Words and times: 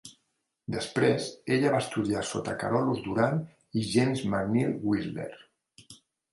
Després 0.75 1.27
ella 1.57 1.73
va 1.75 1.81
estudiar 1.85 2.23
sota 2.31 2.57
Carolus-Duran 2.65 3.39
i 3.83 3.87
James 3.93 4.27
McNeill 4.33 4.77
Whistler. 4.91 5.33